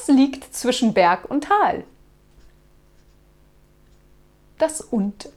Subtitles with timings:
[0.00, 1.84] Was liegt zwischen Berg und Tal?
[4.56, 5.28] Das Und.